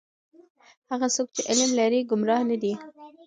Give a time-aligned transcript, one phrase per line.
[0.91, 2.73] هغه څوک چې علم لري گمراه نه دی.